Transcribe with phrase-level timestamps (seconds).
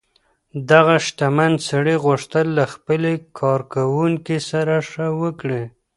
[0.71, 5.63] دغه شتمن سړي غوښتل له خپلې کارکوونکې سره ښه وکړي.